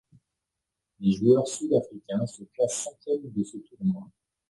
Les 0.99 1.11
joueurs 1.11 1.47
sud-africains 1.47 2.25
se 2.25 2.43
classent 2.55 2.85
cinquième 2.89 3.29
de 3.33 3.43
ce 3.43 3.57
tournoi. 3.57 4.09